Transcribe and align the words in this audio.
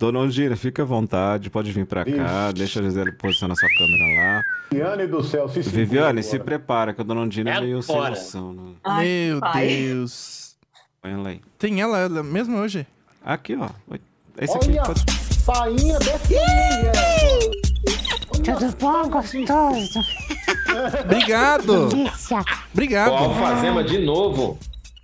Dona 0.00 0.20
Ondina, 0.20 0.56
fica 0.56 0.80
à 0.80 0.84
vontade, 0.86 1.50
pode 1.50 1.70
vir 1.72 1.84
pra 1.84 2.06
cá, 2.06 2.50
deixa 2.52 2.80
a 2.80 2.82
Gisele 2.82 3.12
posicionar 3.12 3.54
sua 3.54 3.68
câmera 3.68 4.02
lá. 4.16 4.42
Viviane 4.72 5.06
do 5.06 5.22
céu, 5.22 5.46
se 5.46 5.60
Viviane, 5.60 6.22
se 6.22 6.38
prepara, 6.38 6.94
que 6.94 7.02
a 7.02 7.04
Dona 7.04 7.20
Ondina 7.20 7.50
é, 7.50 7.56
É 7.58 7.60
meio 7.60 7.82
sem 7.82 7.94
agora. 7.94 8.10
noção. 8.12 8.54
Né? 8.54 8.72
Ai, 8.82 9.06
Meu 9.28 9.40
pai. 9.40 9.66
Deus. 9.68 10.56
Põe 11.02 11.12
ela 11.12 11.28
aí. 11.28 11.42
Tem 11.58 11.82
ela, 11.82 11.98
ela 11.98 12.22
mesmo 12.22 12.56
hoje? 12.56 12.86
Aqui, 13.22 13.54
ó. 13.56 13.68
Esse 14.40 14.56
aqui 14.56 14.70
Olha 14.70 14.82
pode... 14.84 15.04
a 15.48 15.70
mulher. 15.70 15.98
Tudo 18.42 18.76
bom, 18.80 19.06
gostoso? 19.10 20.00
Obrigado. 21.04 21.88
Delícia. 21.88 22.42
Obrigado. 22.72 23.12
Ó, 23.12 23.18
Alfazema 23.18 23.84
de 23.84 23.98
novo. 23.98 24.58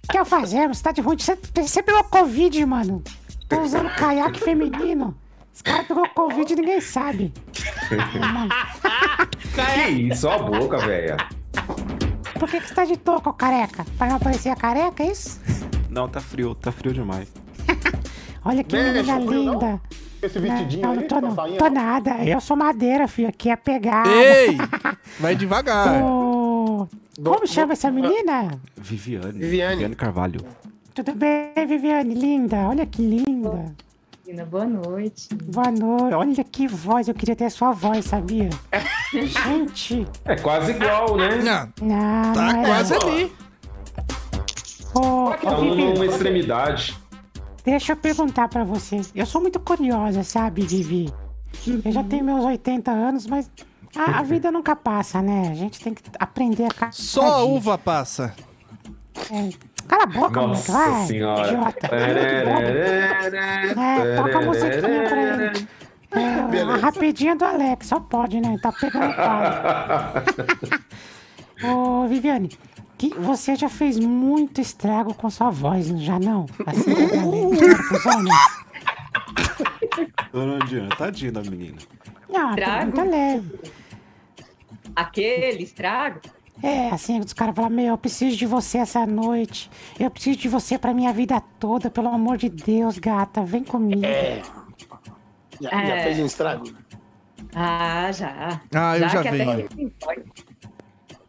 O 0.08 0.10
que 0.10 0.18
eu 0.18 0.24
fazemos? 0.24 0.78
Você 0.78 0.84
tá 0.84 0.92
de 0.92 1.02
ruim? 1.02 1.18
Você, 1.18 1.36
você 1.54 1.82
pegou 1.82 2.02
Covid, 2.04 2.64
mano. 2.64 3.02
Tô 3.48 3.60
usando 3.60 3.88
caiaque 3.94 4.40
feminino. 4.40 5.16
Os 5.54 5.62
caras 5.62 5.86
pegou 5.86 6.08
Covid 6.10 6.52
e 6.52 6.56
ninguém 6.56 6.80
sabe. 6.80 7.32
Que 9.55 9.91
isso, 9.91 10.28
ó 10.28 10.32
a 10.34 10.38
boca, 10.38 10.78
velha. 10.78 11.16
por 12.38 12.48
que, 12.48 12.60
que 12.60 12.69
você 12.69 12.74
tá 12.74 12.84
de 12.84 12.96
touca, 12.96 13.32
careca? 13.32 13.84
Pra 13.96 14.06
não 14.09 14.19
parecer 14.19 14.50
a 14.50 14.56
careca, 14.56 15.02
é 15.02 15.10
isso? 15.10 15.41
Não, 15.88 16.09
tá 16.09 16.20
frio, 16.20 16.55
tá 16.55 16.70
frio 16.70 16.92
demais. 16.92 17.32
Olha 18.45 18.62
que 18.62 18.77
Mexe, 18.77 18.92
menina 18.92 19.14
frio, 19.27 19.45
não? 19.45 19.52
linda. 19.55 19.80
Esse 20.22 20.38
Não, 20.38 20.47
vestidinho 20.48 20.83
não, 20.83 20.91
aí, 20.91 20.97
não 20.98 21.06
tô 21.08 21.16
essa 21.16 21.27
não. 21.27 21.56
Tô 21.56 21.69
nada. 21.70 22.10
Eu 22.24 22.41
sou 22.41 22.56
madeira, 22.56 23.08
filho. 23.08 23.28
Aqui 23.28 23.48
é 23.50 23.56
pegada. 23.56 24.10
Ei! 24.10 24.56
Vai 25.20 25.34
devagar. 25.34 26.02
Ô, 26.02 26.86
Como 27.22 27.47
chama 27.47 27.72
essa 27.72 27.91
menina? 27.91 28.60
Viviane. 28.77 29.38
Viviane. 29.38 29.94
Carvalho. 29.94 30.41
Tudo 30.96 31.14
bem, 31.14 31.52
Viviane? 31.68 32.14
Linda. 32.14 32.56
Olha 32.68 32.86
que 32.86 33.02
linda. 33.02 33.77
Menina, 34.24 34.46
boa 34.46 34.64
noite. 34.64 35.28
Boa 35.34 35.70
noite. 35.70 36.14
Olha 36.14 36.42
que 36.42 36.66
voz. 36.66 37.06
Eu 37.06 37.14
queria 37.14 37.36
ter 37.36 37.50
sua 37.50 37.72
voz, 37.72 38.06
sabia? 38.06 38.48
Gente. 39.12 40.08
É 40.24 40.36
quase 40.36 40.70
igual, 40.72 41.19
né? 41.19 41.36
Não, 41.36 41.86
Não, 41.86 42.33
tá 42.33 42.52
não 42.55 42.64
quase 42.64 42.94
ali. 42.94 43.33
Ô, 44.94 45.33
Tá 45.34 45.58
um 45.58 45.70
Vivi, 45.74 45.84
numa 45.92 46.06
extremidade. 46.06 46.98
deixa 47.62 47.92
eu 47.92 47.97
perguntar 47.98 48.48
pra 48.48 48.64
você. 48.64 49.02
Eu 49.14 49.27
sou 49.27 49.42
muito 49.42 49.61
curiosa, 49.61 50.24
sabe, 50.24 50.62
Vivi? 50.62 51.12
Eu 51.84 51.92
já 51.92 52.02
tenho 52.02 52.24
meus 52.24 52.42
80 52.42 52.91
anos, 52.91 53.27
mas 53.27 53.50
a, 53.94 54.20
a 54.20 54.22
vida 54.22 54.50
nunca 54.50 54.74
passa, 54.74 55.20
né? 55.20 55.50
A 55.50 55.55
gente 55.55 55.78
tem 55.78 55.92
que 55.92 56.02
aprender 56.19 56.64
a 56.64 56.70
cada 56.70 56.92
Só 56.92 57.34
a 57.34 57.42
uva 57.44 57.77
passa. 57.77 58.34
É, 59.30 59.50
Cala 59.89 60.03
a 60.03 60.06
boca, 60.06 60.41
moleque, 60.41 60.70
Nossa 60.70 60.73
vai. 60.73 61.06
senhora. 61.06 61.47
Idiota. 61.48 61.87
É, 61.95 62.45
toca 64.17 64.39
a 64.39 64.42
musiquinha 64.42 65.09
pra 65.09 65.23
ele. 65.23 65.69
É, 66.12 66.62
a 66.62 66.77
rapidinha 66.77 67.37
do 67.37 67.45
Alex, 67.45 67.87
só 67.89 68.01
pode, 68.01 68.41
né? 68.41 68.57
Tá 68.62 68.73
pegando 68.73 69.14
pau. 71.62 71.62
Ô, 72.03 72.07
Viviane, 72.09 72.51
que 72.98 73.14
você 73.14 73.55
já 73.57 73.69
fez 73.69 73.98
muito 73.98 74.61
estrago 74.61 75.14
com 75.14 75.29
sua 75.31 75.51
voz, 75.51 75.87
já 76.01 76.19
não? 76.19 76.47
Assim, 76.67 76.95
galera, 76.95 77.79
pros 77.89 78.07
homens? 78.07 78.34
Dona 80.33 80.59
tadinha 80.97 81.33
da 81.33 81.42
menina. 81.42 81.77
Não, 82.29 82.51
Estrago? 82.51 82.92
pergunta 82.92 83.03
leve. 83.05 83.61
Aquele 84.95 85.62
estrago? 85.62 86.20
É, 86.62 86.88
assim, 86.90 87.20
os 87.20 87.32
caras 87.32 87.54
falam, 87.54 87.70
meu, 87.70 87.86
eu 87.88 87.98
preciso 87.98 88.36
de 88.36 88.46
você 88.46 88.78
essa 88.78 89.06
noite. 89.06 89.70
Eu 89.98 90.10
preciso 90.10 90.38
de 90.38 90.48
você 90.48 90.78
pra 90.78 90.94
minha 90.94 91.12
vida 91.12 91.40
toda, 91.60 91.90
pelo 91.90 92.08
amor 92.08 92.36
de 92.38 92.48
Deus, 92.48 92.98
gata, 92.98 93.44
vem 93.44 93.62
comigo. 93.62 94.04
É. 94.04 94.40
Já, 95.60 95.70
já 95.70 95.96
É. 95.96 96.02
fez 96.02 96.18
um 96.18 96.27
estrago? 96.27 96.64
Ah, 97.54 98.10
já. 98.12 98.60
Ah, 98.74 98.98
eu 98.98 99.08
já 99.08 99.22
que 99.22 99.30
vi. 99.30 99.42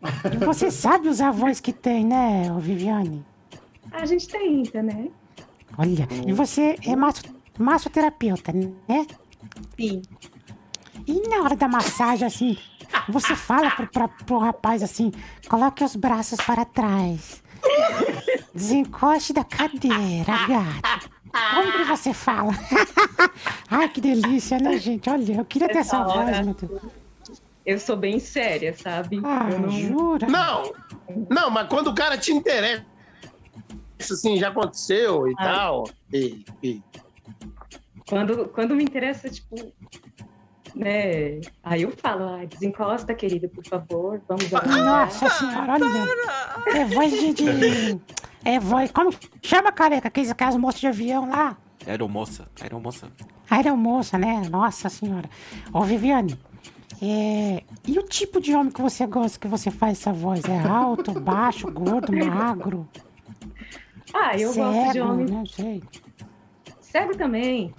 até 0.02 0.46
você 0.46 0.72
sabe 0.72 1.08
os 1.10 1.22
avós 1.22 1.60
que 1.60 1.74
tem, 1.74 2.06
né, 2.06 2.44
Viviane? 2.60 3.26
A 3.92 4.06
gente 4.06 4.28
tenta, 4.28 4.82
né? 4.82 5.08
Olha, 5.78 6.08
e 6.26 6.34
você 6.34 6.76
é 6.86 6.96
masso, 6.96 7.22
massoterapeuta, 7.58 8.52
né? 8.54 9.06
Sim. 9.78 10.02
E 11.06 11.28
na 11.30 11.44
hora 11.44 11.56
da 11.56 11.68
massagem, 11.68 12.28
assim, 12.28 12.58
você 13.10 13.36
fala 13.36 13.72
pro, 13.72 13.88
pra, 13.88 14.08
pro 14.08 14.38
rapaz 14.38 14.84
assim, 14.84 15.12
coloque 15.50 15.84
os 15.84 15.96
braços 15.96 16.40
para 16.40 16.66
trás. 16.66 17.42
Desencoste 18.54 19.34
da 19.34 19.44
cadeira, 19.44 20.34
gato. 20.48 21.10
Como 21.54 21.72
que 21.74 21.84
você 21.84 22.14
fala? 22.14 22.54
Ai, 23.70 23.90
que 23.90 24.02
delícia, 24.02 24.58
né, 24.60 24.78
gente? 24.78 25.10
Olha, 25.10 25.34
eu 25.34 25.46
queria 25.46 25.68
ter 25.68 25.80
essa 25.80 26.04
voz, 26.04 26.40
meu 26.46 26.54
Deus. 26.54 26.82
Eu 27.66 27.80
sou 27.80 27.98
bem 27.98 28.18
séria, 28.20 28.74
sabe? 28.76 29.20
Ah, 29.24 29.50
eu 29.52 29.60
não... 29.60 29.70
jura? 29.70 30.28
Não, 30.28 30.74
não, 31.30 31.50
mas 31.50 31.68
quando 31.68 31.88
o 31.88 31.96
cara 31.96 32.18
te 32.18 32.32
interessa, 32.32 32.86
isso 34.00 34.14
assim, 34.14 34.38
já 34.38 34.48
aconteceu 34.50 35.28
e 35.28 35.34
Ah. 35.38 35.44
tal. 35.44 35.90
E, 36.14 36.46
e- 36.64 36.82
Quando, 38.10 38.48
quando 38.48 38.74
me 38.74 38.84
interessa, 38.86 39.30
tipo, 39.30 39.56
né? 40.78 41.42
Aí 41.64 41.82
eu 41.82 41.92
falo, 41.92 42.24
ah, 42.36 42.46
desencosta, 42.46 43.14
querida, 43.14 43.48
por 43.50 43.66
favor, 43.66 44.22
vamos 44.28 44.54
avançar. 44.54 44.84
Nossa 44.84 45.30
senhora, 45.30 45.74
olha. 45.74 46.78
É 46.80 46.86
voz 46.86 47.12
de. 47.12 47.34
de- 47.34 48.00
é 48.46 48.60
voz. 48.60 48.92
Como 48.92 49.10
chama, 49.42 49.72
careca? 49.72 50.08
Aqueles, 50.08 50.30
aquelas 50.32 50.56
moças 50.56 50.80
de 50.80 50.88
avião 50.88 51.30
lá? 51.30 51.58
Aeromoça, 51.86 52.48
aeromoça. 52.62 53.08
Aeromoça, 53.50 54.18
né? 54.18 54.42
Nossa 54.50 54.90
senhora. 54.90 55.30
Ô, 55.74 55.84
Viviane, 55.84 56.38
é... 57.02 57.64
e 57.86 57.98
o 58.00 58.04
tipo 58.04 58.40
de 58.42 58.54
homem 58.56 58.72
que 58.72 58.82
você 58.82 59.06
gosta 59.08 59.40
que 59.40 59.48
você 59.48 59.72
faz 59.72 60.00
essa 60.00 60.12
voz? 60.14 60.44
É 60.46 60.60
alto, 60.68 61.12
baixo, 61.20 61.72
gordo, 61.72 62.12
magro, 62.14 62.88
Ah, 64.14 64.36
eu 64.38 64.52
cego, 64.52 64.72
gosto 64.72 64.92
de 64.94 65.02
homem 65.02 65.26
não 65.28 65.46
sei. 65.46 65.84
cego 66.82 67.16
também. 67.18 67.74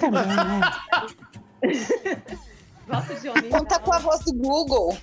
Também, 0.00 0.26
né? 0.26 0.60
Gosto 2.88 3.20
de 3.20 3.28
homem 3.28 3.50
Conta 3.50 3.78
com 3.78 3.92
a 3.92 3.98
voz 3.98 4.24
do 4.24 4.32
Google. 4.34 4.96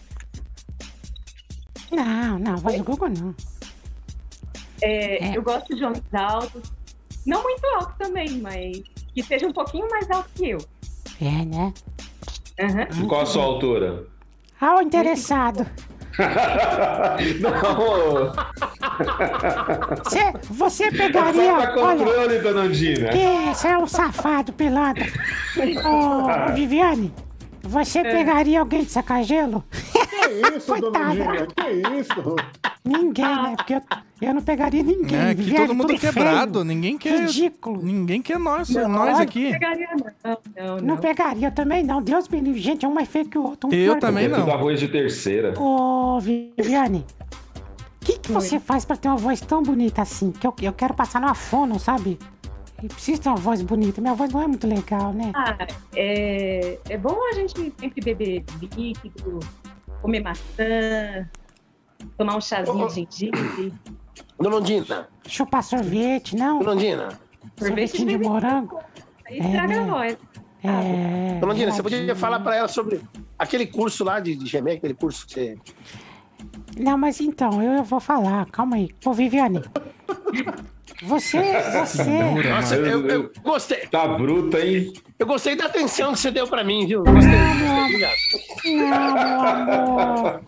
Não, 1.91 2.39
não, 2.39 2.57
voz 2.57 2.77
do 2.77 2.83
Google 2.83 3.09
não. 3.09 3.35
É, 4.81 5.29
É. 5.29 5.37
Eu 5.37 5.41
gosto 5.41 5.75
de 5.75 5.83
homens 5.83 6.03
altos. 6.13 6.71
Não 7.25 7.43
muito 7.43 7.65
alto 7.75 7.93
também, 7.97 8.39
mas 8.39 8.81
que 9.13 9.23
seja 9.23 9.47
um 9.47 9.53
pouquinho 9.53 9.87
mais 9.89 10.09
alto 10.11 10.29
que 10.35 10.49
eu. 10.49 10.59
É, 11.21 11.45
né? 11.45 11.73
Aham. 12.59 13.07
Qual 13.07 13.21
a 13.21 13.25
sua 13.25 13.43
altura? 13.43 14.05
Ah, 14.59 14.77
o 14.77 14.81
interessado. 14.81 15.65
Não, 17.39 18.33
Você, 20.03 20.33
você 20.49 20.83
é 20.85 20.91
pegaria. 20.91 21.45
só 21.49 21.57
pra 21.67 21.81
Olha, 21.81 21.97
controle, 22.05 22.39
dona 22.39 22.61
Andina. 22.61 23.09
que 23.09 23.53
você 23.53 23.67
é 23.67 23.77
um 23.77 23.87
safado, 23.87 24.53
pilantra. 24.53 25.05
Ô, 25.85 26.51
Viviane, 26.53 27.13
você 27.63 28.01
pegaria 28.03 28.59
alguém 28.59 28.83
de 28.83 28.91
sacagelo? 28.91 29.63
Que 29.71 30.57
isso, 30.57 30.67
dona 30.67 30.81
Coitada. 30.81 31.09
Ondina? 31.09 31.47
Que 31.47 31.99
isso? 31.99 32.35
Ninguém, 32.85 33.25
né? 33.25 33.53
Porque 33.57 33.73
eu, 33.75 33.81
eu 34.21 34.33
não 34.33 34.41
pegaria 34.41 34.81
ninguém. 34.81 35.19
É, 35.19 35.35
que 35.35 35.41
Viviane, 35.41 35.67
todo 35.67 35.75
mundo 35.75 35.87
tudo 35.89 35.99
quebrado. 35.99 36.53
feio, 36.53 36.65
Ninguém 36.65 36.97
quer. 36.97 37.19
Ridículo. 37.21 37.81
Ninguém 37.83 38.21
quer 38.21 38.39
nós, 38.39 38.69
Não, 38.69 38.87
nós 38.87 39.19
aqui. 39.19 39.51
Pegaria, 39.51 39.89
não, 40.23 40.37
não, 40.55 40.75
Não 40.77 40.81
não. 40.81 40.97
pegaria 40.97 41.51
também, 41.51 41.83
não. 41.83 42.01
Deus 42.01 42.29
me 42.29 42.39
livre. 42.39 42.61
Gente, 42.61 42.85
é 42.85 42.87
um 42.87 42.93
mais 42.93 43.09
feio 43.09 43.25
que 43.27 43.37
o 43.37 43.43
outro. 43.43 43.69
Um 43.69 43.73
Eu 43.73 43.99
também 43.99 44.25
É 44.25 44.27
não. 44.29 44.39
tudo 44.39 44.51
arroz 44.51 44.79
de 44.79 44.87
terceira. 44.87 45.53
Ô, 45.59 46.17
Viviane, 46.21 47.05
que, 48.07 48.19
que 48.19 48.31
você 48.31 48.57
faz 48.59 48.85
pra 48.85 48.95
ter 48.95 49.09
uma 49.09 49.17
voz 49.17 49.41
tão 49.41 49.61
bonita 49.61 50.01
assim? 50.01 50.31
Que 50.31 50.47
eu, 50.47 50.53
eu 50.61 50.71
quero 50.73 50.93
passar 50.93 51.19
numa 51.19 51.35
fono, 51.35 51.77
sabe? 51.77 52.17
E 52.81 52.87
preciso 52.87 53.21
ter 53.21 53.27
uma 53.29 53.37
voz 53.37 53.61
bonita. 53.61 53.99
Minha 53.99 54.13
voz 54.13 54.31
não 54.31 54.41
é 54.41 54.47
muito 54.47 54.65
legal, 54.65 55.11
né? 55.11 55.31
Ah, 55.35 55.57
é, 55.95 56.79
é 56.89 56.97
bom 56.97 57.17
a 57.29 57.33
gente 57.33 57.73
sempre 57.77 58.01
beber 58.01 58.45
líquido, 58.77 59.39
comer 60.01 60.21
maçã, 60.21 61.27
tomar 62.17 62.37
um 62.37 62.41
chazinho 62.41 62.85
ô. 62.85 62.87
de 62.87 62.93
gengibre. 62.95 63.73
Dona 64.39 64.55
Ondina, 64.55 65.09
Chupar 65.27 65.63
sorvete, 65.63 66.35
não? 66.35 66.59
Dona 66.59 66.71
Ondina, 66.71 67.19
Sorvetinho 67.57 68.07
de 68.07 68.17
morango? 68.17 68.79
Aí 69.27 69.39
estraga 69.39 69.73
É, 69.73 69.77
a 69.77 69.85
né? 69.85 69.91
voz. 69.91 70.17
É. 70.63 71.71
Você 71.71 71.83
podia 71.83 72.15
falar 72.15 72.39
pra 72.39 72.55
ela 72.55 72.67
sobre 72.67 73.01
aquele 73.37 73.67
curso 73.67 74.03
lá 74.03 74.19
de, 74.19 74.35
de 74.35 74.45
gemé, 74.45 74.73
aquele 74.73 74.93
curso 74.93 75.25
que 75.27 75.33
você. 75.33 75.57
Não, 76.79 76.97
mas 76.97 77.19
então, 77.21 77.61
eu, 77.61 77.73
eu 77.73 77.83
vou 77.83 77.99
falar. 77.99 78.45
Calma 78.47 78.75
aí. 78.77 78.89
Ô, 79.05 79.13
Viviane. 79.13 79.61
Você, 81.03 81.37
você. 81.73 82.03
Segura, 82.03 82.49
Nossa, 82.49 82.75
eu, 82.75 83.07
eu 83.07 83.31
gostei. 83.43 83.85
Tá 83.87 84.07
bruta, 84.07 84.59
hein? 84.59 84.91
Eu 85.19 85.27
gostei 85.27 85.55
da 85.55 85.65
atenção 85.65 86.13
que 86.13 86.19
você 86.19 86.31
deu 86.31 86.47
pra 86.47 86.63
mim, 86.63 86.87
viu? 86.87 87.03
Gostei. 87.03 88.75
Não, 88.75 89.13
meu 89.13 89.41
amor. 89.41 90.41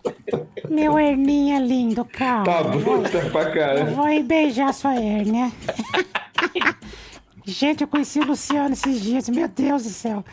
Meu 0.68 0.98
herninha 0.98 1.60
lindo, 1.60 2.04
calma. 2.04 2.44
Tá 2.44 2.60
Eu 2.62 2.78
vou- 2.80 2.98
bruta 3.00 3.20
pra 3.30 3.42
Eu 3.42 3.52
caramba. 3.54 3.90
vou 3.92 4.08
ir 4.08 4.22
beijar 4.24 4.72
sua 4.74 4.94
hérnia. 4.94 5.52
Gente, 7.46 7.82
eu 7.82 7.88
conheci 7.88 8.18
o 8.20 8.24
Luciano 8.26 8.72
esses 8.72 9.00
dias. 9.00 9.28
Meu 9.28 9.48
Deus 9.48 9.84
do 9.84 9.88
céu. 9.90 10.24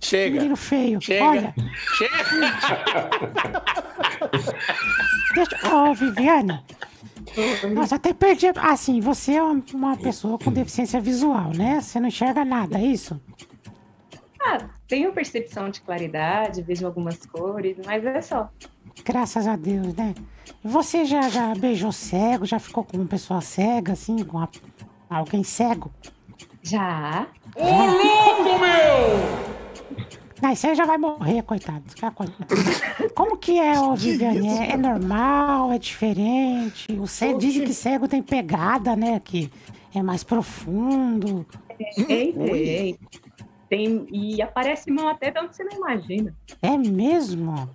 Chega. 0.00 0.36
Menino 0.36 0.56
feio. 0.56 1.00
Chega. 1.00 1.24
Olha, 1.24 1.54
Chega. 1.96 2.14
deixa. 5.34 5.74
Ô, 5.74 5.94
Viviane. 5.94 6.62
Nossa, 7.74 7.96
até 7.96 8.12
perdi. 8.12 8.46
Assim, 8.56 9.00
você 9.00 9.34
é 9.34 9.42
uma, 9.42 9.96
pessoa 9.96 10.38
com 10.38 10.50
deficiência 10.50 11.00
visual, 11.00 11.50
né? 11.54 11.80
Você 11.80 12.00
não 12.00 12.08
enxerga 12.08 12.44
nada, 12.44 12.78
é 12.78 12.84
isso? 12.84 13.20
Ah, 14.42 14.58
tenho 14.88 15.12
percepção 15.12 15.68
de 15.68 15.80
claridade, 15.82 16.62
vejo 16.62 16.86
algumas 16.86 17.24
cores, 17.26 17.76
mas 17.84 18.04
é 18.04 18.20
só. 18.22 18.48
Graças 19.04 19.46
a 19.46 19.54
Deus, 19.56 19.94
né? 19.94 20.14
Você 20.64 21.04
já, 21.04 21.28
já 21.28 21.54
beijou 21.54 21.92
cego? 21.92 22.44
Já 22.44 22.58
ficou 22.58 22.84
com 22.84 22.96
uma 22.96 23.06
pessoa 23.06 23.40
cega, 23.40 23.92
assim? 23.92 24.24
Com 24.24 24.38
a- 24.38 24.48
alguém 25.08 25.44
cego? 25.44 25.90
Já. 26.62 27.26
Não, 30.42 30.50
isso 30.52 30.66
aí 30.66 30.74
já 30.74 30.86
vai 30.86 30.96
morrer, 30.98 31.42
coitado. 31.42 31.82
Como 33.14 33.29
que 33.50 33.58
é, 33.58 33.80
ô 33.80 33.94
Viviane? 33.96 34.48
É, 34.48 34.72
é 34.72 34.76
normal? 34.76 35.72
É 35.72 35.78
diferente? 35.78 36.92
Você 36.94 37.34
dizem 37.34 37.64
que 37.64 37.74
cego 37.74 38.06
tem 38.06 38.22
pegada, 38.22 38.94
né? 38.94 39.20
Que 39.24 39.50
é 39.92 40.02
mais 40.02 40.22
profundo. 40.22 41.44
Tem, 42.06 42.32
tem. 42.32 42.98
Tem, 43.68 44.06
e 44.10 44.42
aparece 44.42 44.90
mão 44.90 45.08
até 45.08 45.30
de 45.30 45.38
onde 45.38 45.54
você 45.54 45.62
não 45.62 45.76
imagina. 45.76 46.34
É 46.60 46.76
mesmo? 46.76 47.68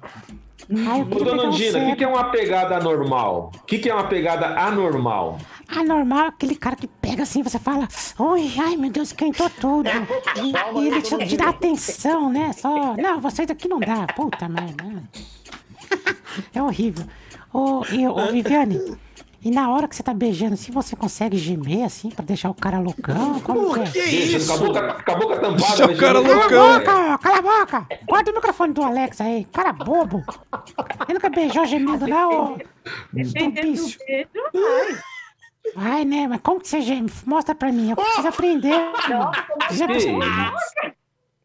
Ai, 0.69 1.01
Ô, 1.01 1.06
dona 1.06 1.44
Andina, 1.44 1.80
o 1.80 1.86
que, 1.86 1.95
que 1.98 2.04
é 2.04 2.07
uma 2.07 2.31
pegada 2.31 2.75
anormal? 2.75 3.51
O 3.56 3.66
que, 3.66 3.78
que 3.78 3.89
é 3.89 3.94
uma 3.94 4.07
pegada 4.07 4.60
anormal? 4.60 5.38
Anormal, 5.69 6.28
aquele 6.28 6.56
cara 6.56 6.75
que 6.75 6.88
pega 6.88 7.24
assim, 7.24 7.44
você 7.44 7.60
fala, 7.60 7.88
oi, 8.19 8.51
ai 8.60 8.75
meu 8.75 8.89
Deus, 8.89 9.10
esquentou 9.10 9.50
tudo. 9.50 9.89
E, 10.38 10.80
e 10.80 10.88
ele 10.88 11.01
te, 11.01 11.18
te 11.28 11.38
dá 11.38 11.50
atenção, 11.50 12.30
né? 12.30 12.51
Só, 12.54 12.95
não, 12.98 13.21
vocês 13.21 13.50
aqui 13.50 13.68
não 13.69 13.80
dá, 13.80 14.06
puta 14.07 14.50
merda. 14.50 15.04
É 16.54 16.62
horrível. 16.62 17.06
Ô, 17.54 17.80
ô 17.80 18.32
Viviane, 18.32 18.98
e 19.42 19.52
na 19.52 19.70
hora 19.70 19.88
que 19.88 19.96
você 19.96 20.04
tá 20.04 20.14
beijando, 20.14 20.56
assim, 20.56 20.72
você 20.72 20.96
consegue 20.96 21.38
gemer, 21.38 21.86
assim, 21.86 22.10
pra 22.10 22.26
deixar 22.26 22.50
o 22.50 22.54
cara 22.54 22.80
loucão? 22.80 23.40
Como 23.42 23.68
Por 23.68 23.84
que 23.84 23.92
que 23.92 24.00
é? 24.00 24.06
Isso? 24.10 24.58
boca, 24.58 25.04
com 25.06 25.12
a 25.12 25.16
boca 25.16 25.36
tampada. 25.36 25.56
Deixa 25.56 25.86
o 25.86 25.98
cara 25.98 26.14
não- 26.22 26.24
Cala 26.24 26.36
a 26.36 26.48
loucão. 26.48 26.80
boca, 26.80 27.14
ó, 27.14 27.18
cala 27.18 27.38
a 27.38 27.42
boca! 27.42 27.88
Guarda 28.08 28.32
o 28.32 28.36
microfone 28.36 28.74
do 28.74 28.84
Alex 28.84 29.22
aí, 29.22 29.46
cara 29.54 29.72
bobo. 29.72 30.24
Ele 31.08 31.14
nunca 31.14 31.30
beijou 31.30 31.66
gemindo, 31.66 32.08
não, 32.08 32.54
ô. 32.56 32.58
Beijo, 33.14 33.34
vai. 35.76 36.06
Né? 36.06 36.28
Mas 36.28 36.42
como 36.42 36.60
que 36.60 36.68
você 36.68 36.81
geme? 36.81 37.12
Mostra 37.26 37.56
pra 37.56 37.72
mim, 37.72 37.92
eu 37.92 37.96
preciso 37.96 38.28
aprender. 38.28 38.74
Você 39.70 39.78
já? 39.78 39.88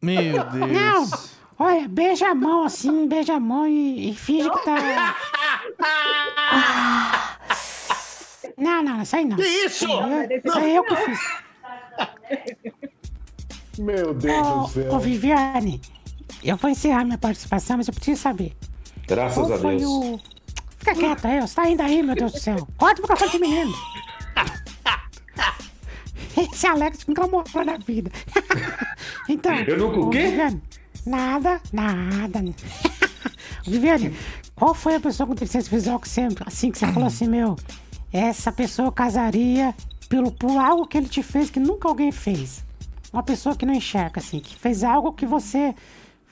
Meu 0.01 0.33
Não, 0.33 0.67
Deus. 0.67 1.30
Olha, 1.61 1.87
beija 1.87 2.29
a 2.29 2.35
mão 2.35 2.63
assim, 2.63 3.07
beija 3.07 3.35
a 3.35 3.39
mão 3.39 3.67
e, 3.67 4.09
e 4.09 4.15
finge 4.15 4.49
que 4.49 4.65
tá. 4.65 5.15
Ah. 5.79 7.37
Não, 8.57 8.83
não, 8.83 9.01
isso 9.01 9.15
aí 9.15 9.25
não. 9.25 9.37
Que 9.37 9.43
isso? 9.43 9.85
Isso 9.85 10.57
aí 10.57 10.75
eu 10.75 10.83
que 10.83 10.95
fiz. 10.95 11.19
Meu 13.79 14.13
Deus 14.13 14.47
do 14.47 14.67
céu. 14.67 14.93
ô, 14.93 14.99
Viviane, 14.99 15.81
eu 16.43 16.57
vou 16.57 16.69
encerrar 16.69 17.03
minha 17.03 17.17
participação, 17.17 17.77
mas 17.77 17.87
eu 17.87 17.93
preciso 17.93 18.21
saber. 18.21 18.55
Graças 19.07 19.47
Qual 19.47 19.53
a 19.53 19.57
Deus. 19.57 19.83
o. 19.83 20.19
Fica 20.77 20.93
quieto 20.93 21.25
aí. 21.25 21.41
Você 21.41 21.55
tá 21.55 21.69
indo 21.69 21.81
aí, 21.81 22.03
meu 22.03 22.15
Deus 22.15 22.33
do 22.33 22.39
céu. 22.39 22.67
Corta 22.77 22.99
o 22.99 23.03
microfone 23.03 23.31
de 23.31 23.39
menino. 23.39 23.73
Esse 26.53 26.67
Alex 26.67 27.05
nunca 27.07 27.27
morreu 27.27 27.65
na 27.65 27.77
vida. 27.77 28.11
então. 29.27 29.55
Eu 29.55 29.77
nunca 29.77 29.99
o 29.99 30.09
quê? 30.09 30.19
Viviane, 30.27 30.61
nada, 31.05 31.61
nada. 31.71 32.43
Viviane, 33.65 34.15
qual 34.55 34.73
foi 34.73 34.95
a 34.95 34.99
pessoa 34.99 35.27
com 35.27 35.35
deficiência 35.35 35.69
visual 35.69 35.99
que 35.99 36.09
sempre, 36.09 36.43
assim, 36.47 36.71
que 36.71 36.77
você 36.79 36.87
falou 36.87 37.07
assim, 37.07 37.27
meu, 37.27 37.55
essa 38.11 38.51
pessoa 38.51 38.91
casaria 38.91 39.73
pelo, 40.09 40.31
por 40.31 40.57
algo 40.57 40.87
que 40.87 40.97
ele 40.97 41.07
te 41.07 41.21
fez 41.23 41.49
que 41.49 41.59
nunca 41.59 41.87
alguém 41.87 42.11
fez? 42.11 42.63
Uma 43.13 43.23
pessoa 43.23 43.55
que 43.55 43.65
não 43.65 43.73
enxerga, 43.73 44.19
assim, 44.19 44.39
que 44.39 44.55
fez 44.55 44.83
algo 44.83 45.11
que 45.13 45.25
você 45.25 45.75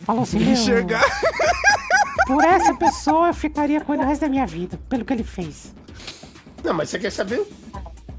falou 0.02 0.24
assim, 0.24 0.40
meu. 0.40 0.54
Enxergar. 0.54 1.04
Por 2.26 2.44
essa 2.44 2.74
pessoa 2.76 3.28
eu 3.28 3.34
ficaria 3.34 3.82
com 3.82 3.94
ele 3.94 4.04
o 4.04 4.06
resto 4.06 4.22
da 4.22 4.30
minha 4.30 4.46
vida, 4.46 4.80
pelo 4.90 5.04
que 5.04 5.14
ele 5.14 5.24
fez. 5.24 5.74
Não, 6.64 6.74
mas 6.74 6.90
você 6.90 7.00
quer 7.00 7.12
saber? 7.12 7.46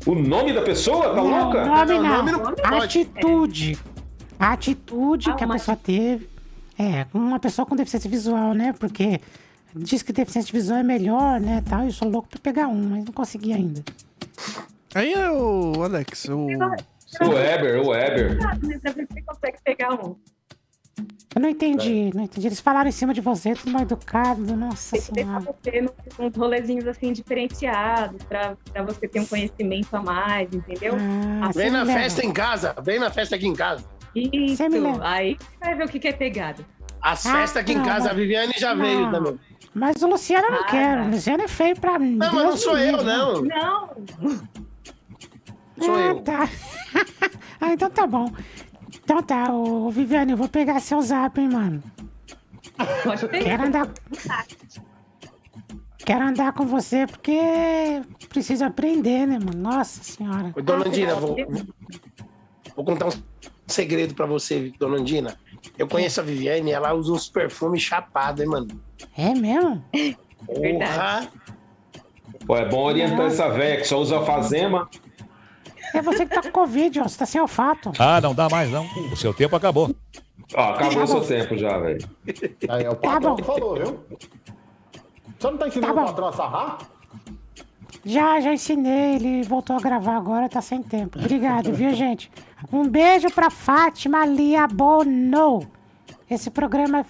O 0.06 0.14
nome 0.14 0.52
da 0.52 0.62
pessoa? 0.62 1.11
Tá 1.11 1.17
não, 1.17 1.44
louca? 1.44 1.64
nome 1.67 1.94
Não, 1.94 2.02
não. 2.02 2.17
nome 2.17 2.32
não 2.32 2.41
pode. 2.41 2.62
Atitude. 2.62 3.79
A 4.38 4.52
atitude 4.52 5.31
Ah, 5.31 5.35
que 5.35 5.44
a 5.44 5.49
pessoa 5.49 5.76
teve. 5.76 6.30
É, 6.81 7.06
uma 7.12 7.38
pessoa 7.38 7.67
com 7.67 7.77
deficiência 7.77 8.09
visual, 8.09 8.55
né? 8.55 8.73
Porque 8.79 9.21
diz 9.77 10.03
que 10.03 10.12
deficiência 10.12 10.50
visual 10.53 10.79
é 10.79 10.82
melhor, 10.82 11.38
né? 11.41 11.62
Tal. 11.69 11.85
Eu 11.85 11.93
sou 11.93 12.09
louco 12.09 12.29
pra 12.29 12.38
pegar 12.41 12.69
um, 12.69 12.88
mas 12.91 13.05
não 13.05 13.12
consegui 13.12 13.53
ainda. 13.53 13.82
Aí 14.94 15.12
é 15.12 15.31
o 15.31 15.82
Alex, 15.82 16.25
o. 16.27 16.47
O 17.21 17.29
Weber, 17.35 17.82
o 17.82 17.88
Weber. 17.88 18.38
Você 18.62 19.23
consegue 19.23 19.59
pegar 19.65 19.93
um. 19.94 20.17
Eu 21.35 21.41
não 21.43 21.49
entendi, 21.49 22.11
não 22.15 22.25
entendi. 22.25 22.47
Eles 22.49 22.61
falaram 22.61 22.88
em 22.88 22.93
cima 22.93 23.12
de 23.15 23.21
você, 23.21 23.55
tudo 23.55 23.71
mal 23.73 23.83
educado, 23.83 24.56
nossa 24.56 24.93
Tem 24.93 25.00
que 25.03 25.12
deixar 25.12 25.41
senhora. 25.41 25.55
você 25.62 25.81
num- 25.83 26.26
uns 26.26 26.37
rolezinhos 26.37 26.87
assim 26.88 27.12
diferenciados, 27.12 28.23
pra, 28.25 28.56
pra 28.73 28.83
você 28.83 29.06
ter 29.06 29.21
um 29.21 29.26
conhecimento 29.26 29.94
a 29.94 30.03
mais, 30.03 30.53
entendeu? 30.53 30.94
Ah, 30.97 31.50
Vem 31.55 31.67
você 31.67 31.71
na 31.71 31.83
leva. 31.85 31.99
festa 32.00 32.26
em 32.26 32.33
casa. 32.33 32.75
Vem 32.83 32.99
na 32.99 33.11
festa 33.11 33.37
aqui 33.37 33.47
em 33.47 33.55
casa. 33.55 33.85
Isso, 34.15 34.62
aí 35.03 35.37
você 35.39 35.59
vai 35.61 35.75
ver 35.77 35.85
o 35.85 35.89
que 35.89 35.99
que 36.01 36.09
é 36.09 36.12
pegado. 36.12 36.65
As 37.03 37.25
Ah, 37.27 37.33
festas 37.33 37.62
aqui 37.62 37.73
em 37.73 37.77
não, 37.79 37.85
casa, 37.85 38.01
mas- 38.05 38.11
a 38.11 38.15
Viviane 38.15 38.53
já 38.59 38.75
não. 38.75 38.85
veio 38.85 39.11
também. 39.11 39.41
Mas 39.73 40.03
o 40.03 40.09
Luciano 40.09 40.47
eu 40.49 40.53
não 40.53 40.61
Ah, 40.62 40.67
quero. 40.67 41.03
tá. 41.03 41.07
O 41.07 41.11
Luciano 41.12 41.43
é 41.45 41.49
feio 41.49 41.81
pra 41.81 41.99
mim. 41.99 42.17
Não, 42.17 42.33
mas 42.35 42.45
não 42.45 42.57
sou 42.57 42.77
eu, 42.77 43.03
não. 43.05 43.43
Não, 43.43 43.89
Sou 45.81 45.95
ah, 45.95 46.01
eu. 46.01 46.21
Tá. 46.21 46.49
ah, 47.61 47.73
então 47.73 47.89
tá 47.91 48.07
bom. 48.07 48.31
Então 49.03 49.23
tá, 49.23 49.51
ô 49.53 49.89
Viviane, 49.91 50.33
eu 50.33 50.37
vou 50.37 50.49
pegar 50.49 50.81
seu 50.81 51.01
zap, 51.01 51.41
hein, 51.41 51.49
mano. 51.49 51.83
pode 53.05 53.27
pegar. 53.29 53.45
Quero 53.45 53.62
andar. 53.65 53.89
Quero 55.99 56.25
andar 56.27 56.53
com 56.53 56.67
você 56.67 57.07
porque 57.07 57.39
preciso 58.29 58.65
aprender, 58.65 59.27
né, 59.27 59.39
mano? 59.39 59.57
Nossa 59.57 60.03
senhora. 60.03 60.53
Ô, 60.57 60.61
Dona 60.61 60.87
Andina, 60.87 61.15
vou, 61.15 61.37
vou 62.75 62.85
contar 62.85 63.07
um 63.07 63.11
segredo 63.71 64.15
pra 64.15 64.27
você, 64.27 64.73
Dona 64.79 64.99
Andina. 64.99 65.39
Eu 65.79 65.87
conheço 65.89 66.21
a 66.21 66.25
Viviane, 66.25 66.71
ela 66.71 66.93
usa 66.95 67.12
uns 67.12 67.29
perfumes 67.29 67.83
chapados, 67.83 68.43
hein, 68.43 68.49
mano? 68.49 68.69
É 69.17 69.35
mesmo? 69.35 69.85
Porra! 70.47 71.29
Pô, 72.47 72.57
é 72.57 72.65
bom 72.69 72.83
orientar 72.85 73.27
essa 73.27 73.49
velha 73.50 73.77
que 73.79 73.85
só 73.85 73.99
usa 73.99 74.17
alfazema. 74.17 74.89
É 75.95 76.00
você 76.00 76.25
que 76.25 76.35
tá 76.35 76.43
com 76.43 76.50
Covid, 76.50 77.00
ó. 77.00 77.03
Você 77.05 77.19
tá 77.19 77.27
sem 77.27 77.41
olfato. 77.41 77.93
Ah, 77.99 78.21
não 78.21 78.35
dá 78.35 78.49
mais 78.49 78.71
não. 78.71 78.87
O 79.12 79.17
seu 79.17 79.35
tempo 79.35 79.55
acabou. 79.57 79.95
Ó, 80.55 80.61
acabou 80.73 81.03
o 81.03 81.07
seu 81.07 81.21
tempo 81.21 81.57
já, 81.57 81.79
velho. 81.79 82.09
Aí, 82.69 82.85
é 82.85 82.89
o 82.91 82.95
Tá 82.95 83.11
patrão 83.12 83.31
bom. 83.31 83.37
que 83.37 83.43
falou, 83.43 83.75
viu? 83.75 84.00
Você 85.39 85.50
não 85.50 85.59
tá 85.59 85.69
ensinando 85.69 85.95
Tá 85.95 86.00
o 86.00 86.05
bom. 86.05 86.07
patrão 86.11 86.29
a 86.29 86.33
sarrar? 86.33 86.79
Já, 88.04 88.40
já 88.40 88.52
ensinei. 88.52 89.16
Ele 89.16 89.42
voltou 89.42 89.76
a 89.76 89.80
gravar 89.80 90.16
agora, 90.16 90.49
tá 90.49 90.61
sem 90.61 90.83
tempo. 90.83 91.19
Obrigado, 91.19 91.73
viu, 91.73 91.95
gente? 91.95 92.30
Um 92.73 92.88
beijo 92.88 93.30
pra 93.30 93.50
Fátima 93.50 94.25
Lia 94.25 94.66
Bono. 94.66 95.66
Esse 96.30 96.50
programa 96.50 97.04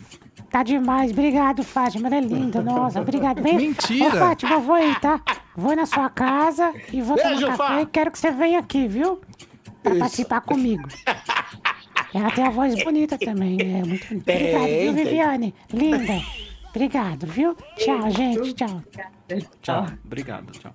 tá 0.51 0.63
demais. 0.63 1.11
Obrigado, 1.13 1.63
Fátima. 1.63 2.09
Ela 2.09 2.17
é 2.17 2.21
linda. 2.21 2.61
Nossa, 2.63 3.01
obrigado. 3.01 3.43
Vem. 3.43 3.57
Mentira. 3.57 4.09
Ô, 4.09 4.19
Fátima, 4.19 4.53
eu 4.53 4.61
vou 4.61 4.75
aí, 4.75 4.95
tá? 5.01 5.21
Vou 5.57 5.77
na 5.77 5.87
sua 5.87 6.09
casa 6.09 6.73
e 6.93 7.01
vou 7.03 7.17
Beijo, 7.17 7.41
tomar 7.41 7.57
café 7.57 7.75
Fá. 7.75 7.83
e 7.83 7.87
quero 7.87 8.11
que 8.11 8.19
você 8.19 8.31
venha 8.31 8.59
aqui, 8.59 8.89
viu? 8.89 9.21
Pra 9.83 9.95
participar 9.97 10.41
comigo. 10.41 10.89
Ela 12.13 12.31
tem 12.33 12.45
a 12.45 12.51
voz 12.51 12.83
bonita 12.83 13.17
também. 13.19 13.59
É 13.61 13.85
muito 13.85 14.07
bonita. 14.09 14.33
Obrigado, 14.33 14.67
viu. 14.67 14.93
Viviane? 14.93 15.55
Linda. 15.73 16.21
Obrigado, 16.71 17.27
viu? 17.27 17.57
Tchau, 17.77 18.11
gente. 18.11 18.55
Tchau. 18.55 18.83
Tchau. 19.61 19.87
Obrigado, 20.05 20.53
tchau. 20.53 20.73